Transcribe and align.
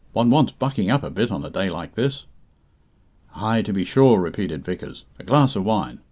"One 0.13 0.31
wants 0.31 0.51
bucking 0.51 0.89
up 0.89 1.03
a 1.03 1.11
bit 1.11 1.29
on 1.29 1.45
a 1.45 1.51
day 1.51 1.69
like 1.69 1.93
this." 1.93 2.25
"Ay, 3.35 3.61
to 3.61 3.71
be 3.71 3.85
sure," 3.85 4.19
repeated 4.19 4.65
Vickers. 4.65 5.05
"A 5.19 5.23
glass 5.23 5.55
of 5.55 5.63
wine. 5.63 5.99